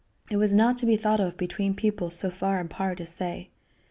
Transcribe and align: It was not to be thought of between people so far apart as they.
It 0.31 0.37
was 0.37 0.51
not 0.51 0.77
to 0.77 0.87
be 0.87 0.95
thought 0.97 1.19
of 1.19 1.37
between 1.37 1.75
people 1.75 2.09
so 2.09 2.31
far 2.31 2.59
apart 2.59 2.99
as 2.99 3.13
they. 3.13 3.51